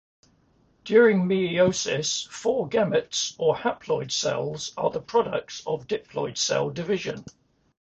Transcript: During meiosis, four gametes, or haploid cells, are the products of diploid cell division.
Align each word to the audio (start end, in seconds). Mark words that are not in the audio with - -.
During 0.83 1.27
meiosis, 1.27 2.27
four 2.29 2.67
gametes, 2.67 3.35
or 3.37 3.55
haploid 3.55 4.09
cells, 4.11 4.71
are 4.75 4.89
the 4.89 4.99
products 4.99 5.61
of 5.67 5.85
diploid 5.85 6.39
cell 6.39 6.71
division. 6.71 7.23